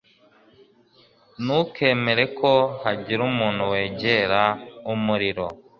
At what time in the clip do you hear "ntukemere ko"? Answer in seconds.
1.43-2.51